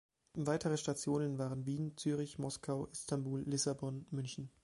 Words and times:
Weitere 0.39 0.77
Stationen 0.77 1.37
waren 1.37 1.67
Wien, 1.67 1.95
Zürich, 1.95 2.39
Moskau, 2.39 2.85
Istanbul, 2.87 3.41
Lissabon, 3.43 4.07
München. 4.09 4.49